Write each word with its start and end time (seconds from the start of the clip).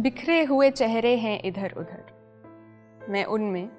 बिखरे 0.00 0.44
हुए 0.44 0.70
चेहरे 0.70 1.16
हैं 1.16 1.42
इधर 1.44 1.74
उधर। 1.76 2.04
मैं 3.08 3.24
उनमें 3.24 3.70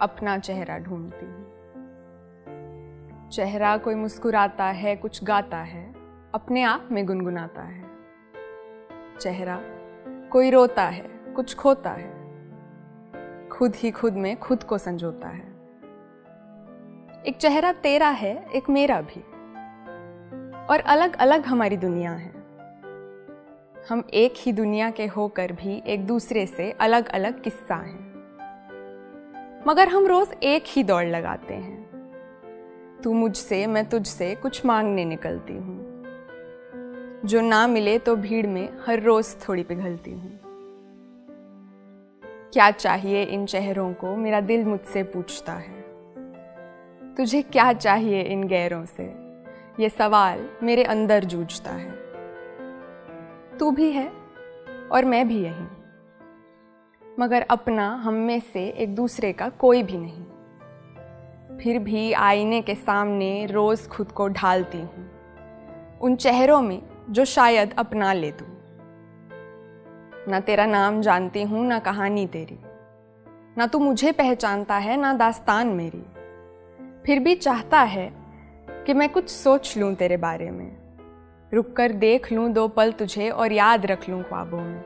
अपना 0.00 0.38
चेहरा 0.38 0.78
ढूंढती 0.78 1.26
हूँ। 1.26 1.48
चेहरा 3.28 3.76
कोई 3.76 3.94
मुस्कुराता 3.94 4.64
है, 4.64 4.96
कुछ 4.96 5.24
गाता 5.24 5.56
है, 5.56 5.94
अपने 6.34 6.62
आप 6.62 6.88
में 6.92 7.06
गुनगुनाता 7.06 7.62
है। 7.62 7.90
चेहरा 9.20 9.60
कोई 10.28 10.50
रोता 10.50 10.84
है, 10.84 11.08
कुछ 11.08 11.56
खोता 11.56 11.90
है। 11.90 12.10
खुद 13.48 13.72
ही 13.76 13.90
खुद 13.90 14.12
में 14.12 14.36
खुद 14.36 14.62
को 14.62 14.78
संजोता 14.78 15.28
है। 15.28 15.48
एक 17.26 17.38
चेहरा 17.40 17.72
तेरा 17.72 18.08
है, 18.08 18.46
एक 18.54 18.70
मेरा 18.70 19.00
भी। 19.00 19.20
और 20.66 20.80
अलग 20.80 21.16
अलग 21.16 21.44
हमारी 21.44 21.76
दुनिया 21.76 22.12
है। 22.12 22.37
हम 23.88 24.04
एक 24.14 24.34
ही 24.36 24.52
दुनिया 24.52 24.90
के 24.90 25.06
होकर 25.06 25.52
भी 25.52 25.82
एक 25.86 26.06
दूसरे 26.06 26.46
से 26.46 26.70
अलग 26.70 27.08
अलग 27.08 27.42
किस्सा 27.42 27.74
हैं। 27.74 28.14
मगर 29.66 29.88
हम 29.88 30.06
रोज 30.06 30.28
एक 30.42 30.64
ही 30.66 30.82
दौड़ 30.82 31.04
लगाते 31.04 31.54
हैं। 31.54 31.88
तू 33.04 33.12
मुझसे, 33.12 33.66
मैं 33.66 33.88
तुझसे 33.88 34.34
कुछ 34.34 34.66
मांगने 34.66 35.04
निकलती 35.04 35.52
हूँ। 35.52 36.04
जो 37.24 37.40
ना 37.40 37.66
मिले 37.66 37.98
तो 37.98 38.16
भीड़ 38.16 38.46
में 38.46 38.68
हर 38.86 39.02
रोज 39.02 39.36
थोड़ी 39.48 39.62
पिघलती 39.62 40.10
हूँ। 40.10 40.40
क्या 42.52 42.70
चाहिए 42.70 43.22
इन 43.22 43.46
चेहरों 43.46 43.94
को, 43.94 44.16
मेरा 44.16 44.40
दिल 44.40 44.64
मुझसे 44.64 45.02
पूछता 45.02 45.52
है। 45.52 45.82
तुझे 47.14 47.42
क्या 47.42 47.72
चाहिए 47.72 48.22
इन 48.22 48.44
गैरों 48.44 48.84
से? 48.84 49.04
ये 49.82 49.88
सवाल 49.88 50.48
मेरे 50.62 50.84
अंदर 50.84 51.24
जूझता 51.24 51.70
है। 51.70 52.07
तू 53.58 53.70
भी 53.70 53.92
है 53.92 54.12
और 54.92 55.04
मैं 55.04 55.28
भी 55.28 55.42
यही 55.42 55.66
मगर 57.20 57.42
अपना, 57.42 57.90
हम 57.90 58.14
में 58.14 58.40
से 58.40 58.68
एक 58.68 58.94
दूसरे 58.94 59.32
का 59.32 59.48
कोई 59.48 59.82
भी 59.82 59.98
नहीं। 59.98 60.24
फिर 61.58 61.78
भी 61.78 62.12
आईने 62.12 62.62
के 62.62 62.74
सामने 62.74 63.46
रोज 63.46 63.88
खुद 63.88 64.12
को 64.12 64.28
ढालती 64.28 64.78
हूँ। 64.78 65.10
उन 65.98 66.16
चेहरों 66.16 66.62
में 66.62 66.82
जो 67.10 67.24
शायद 67.24 67.74
अपना 67.78 68.12
ले 68.12 68.32
दूँ 68.32 68.48
ना 70.28 70.40
तेरा 70.40 70.66
नाम 70.66 71.00
जानती 71.00 71.42
हूँ, 71.42 71.66
ना 71.66 71.78
कहानी 71.78 72.26
तेरी। 72.26 72.58
ना 73.58 73.66
तू 73.66 73.78
मुझे 73.78 74.12
पहचानता 74.12 74.76
है, 74.76 74.96
ना 74.96 75.12
दास्तान 75.12 75.66
मेरी। 75.66 76.04
फिर 77.06 77.18
भी 77.18 77.34
चाहता 77.34 77.80
है 77.80 78.12
कि 78.68 78.94
मैं 78.94 79.08
कुछ 79.08 79.28
सोच 79.28 79.78
लूँ 79.78 79.94
तेरे 79.94 80.16
बारे 80.16 80.50
में। 80.50 80.77
रुक 81.52 81.72
कर 81.72 81.92
देख 81.92 82.32
लूँ 82.32 82.48
दो 82.52 82.66
पल 82.68 82.90
तुझे 82.92 83.28
और 83.30 83.52
याद 83.52 83.86
रख 83.86 84.08
लूँ 84.08 84.22
ख्वाबों 84.22 84.60
में। 84.60 84.82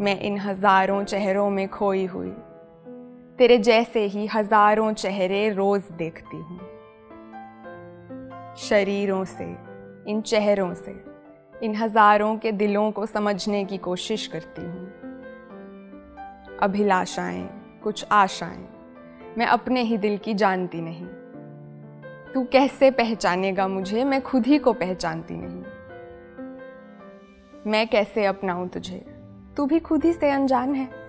मैं 0.00 0.18
इन 0.20 0.38
हज़ारों 0.38 1.02
चेहरों 1.04 1.48
में 1.50 1.68
खोई 1.68 2.04
हुई, 2.06 2.30
तेरे 3.38 3.58
जैसे 3.58 4.04
ही 4.06 4.26
हज़ारों 4.26 4.92
चेहरे 4.92 5.48
रोज 5.50 5.82
देखती 5.92 6.36
हूँ। 6.36 6.58
शरीरों 8.58 9.24
से, 9.24 9.44
इन 10.06 10.20
चेहरों 10.20 10.74
से, 10.74 10.94
इन 11.62 11.74
हज़ारों 11.74 12.36
के 12.36 12.52
दिलों 12.52 12.90
को 12.90 13.06
समझने 13.06 13.64
की 13.64 13.78
कोशिश 13.78 14.26
करती 14.26 14.62
हूँ। 14.62 14.86
अभिलाषाएँ, 16.58 17.48
कुछ 17.82 18.04
आशाएँ, 18.12 18.68
मैं 19.38 19.46
अपने 19.46 19.82
ही 19.82 19.96
दिल 19.98 20.18
की 20.18 20.34
जानती 20.34 20.80
नहीं। 20.80 21.06
तू 22.34 22.44
कैसे 22.44 22.90
पहचानेगा 22.90 23.68
मुझे? 23.68 24.04
मैं 24.04 24.22
खुद 24.22 24.46
ही 24.46 24.58
को 24.58 24.72
पहचानती 24.72 25.34
नहीं। 25.34 25.64
मैं 27.66 27.88
कैसे 27.88 28.24
अपनाऊं 28.24 28.68
तुझे? 28.68 29.14
तू 29.56 29.66
भी 29.66 29.78
खुद 29.78 30.04
ही 30.04 30.12
से 30.12 30.30
अनजान 30.30 30.74
है। 30.74 31.02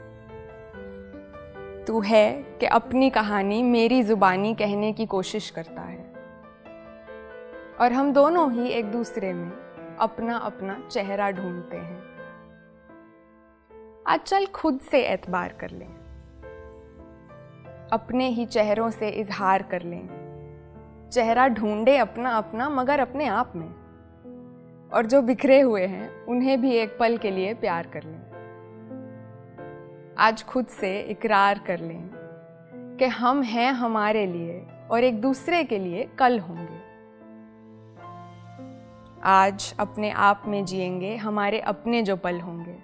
तू 1.85 2.01
है 2.01 2.43
कि 2.43 2.65
अपनी 2.65 3.09
कहानी 3.09 3.63
मेरी 3.63 4.03
जुबानी 4.03 4.55
कहने 4.55 4.93
की 4.93 5.05
कोशिश 5.05 5.49
करता 5.49 5.81
है। 5.81 6.13
और 7.81 7.93
हम 7.93 8.13
दोनों 8.13 8.53
ही 8.53 8.67
एक 8.67 8.85
दूसरे 8.85 9.33
में 9.33 9.51
अपना 9.99 10.37
अपना 10.37 10.87
चेहरा 10.91 11.31
ढूंढते 11.31 11.77
हैं। 11.77 12.03
आज 14.07 14.19
चल 14.19 14.45
खुद 14.45 14.79
से 14.79 15.01
एतबार 15.01 15.53
कर 15.53 15.69
लें। 15.69 15.93
अपने 17.93 18.27
ही 18.27 18.45
चेहरों 18.45 18.89
से 18.89 19.09
इजहार 19.09 19.63
कर 19.63 19.81
लें। 19.81 20.12
चेहरा 21.13 21.47
ढूंढे 21.47 21.97
अपना 21.97 22.29
अपना 22.29 22.69
मगर 22.69 22.99
अपने 22.99 23.25
आप 23.25 23.53
में। 23.55 23.69
और 24.93 25.05
जो 25.05 25.21
बिखरे 25.21 25.61
हुए 25.61 25.85
हैं, 25.85 26.25
उन्हें 26.25 26.61
भी 26.61 26.71
एक 26.71 26.97
पल 26.99 27.17
के 27.17 27.31
लिए 27.31 27.53
प्यार 27.53 27.87
कर 27.87 28.03
लें। 28.03 28.33
आज 30.17 30.43
खुद 30.43 30.65
से 30.65 30.99
इकरार 30.99 31.59
कर 31.67 31.79
लें 31.79 32.09
कि 32.99 33.05
हम 33.05 33.41
हैं 33.41 33.73
हमारे 33.73 34.25
लिए 34.25 34.67
और 34.91 35.03
एक 35.03 35.21
दूसरे 35.21 35.63
के 35.63 35.79
लिए 35.79 36.09
कल 36.19 36.39
होंगे। 36.39 36.81
आज 39.23 39.75
अपने 39.79 40.11
आप 40.11 40.43
में 40.47 40.65
जिएँगे 40.65 41.15
हमारे 41.15 41.59
अपने 41.59 42.01
जो 42.01 42.17
पल 42.17 42.39
होंगे। 42.39 42.77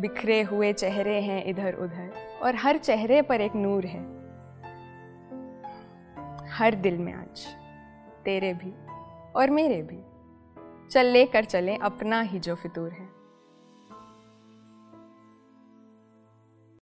बिखरे 0.00 0.42
हुए 0.42 0.72
चेहरे 0.72 1.20
हैं 1.20 1.44
इधर 1.44 1.74
उधर 1.74 2.10
और 2.42 2.54
हर 2.54 2.76
चेहरे 2.76 3.22
पर 3.22 3.40
एक 3.40 3.56
नूर 3.56 3.84
है। 3.84 4.19
हर 6.52 6.74
दिल 6.74 6.98
में 6.98 7.12
आज, 7.12 7.46
तेरे 8.24 8.54
भी 8.54 8.72
और 9.32 9.50
मेरे 9.50 9.82
भी। 9.82 9.98
चल 10.88 11.06
लेकर 11.06 11.44
चलें, 11.44 11.78
अपना 11.78 12.20
ही 12.20 12.38
जो 12.38 12.54
फितूर 12.54 12.90
है। 12.90 13.19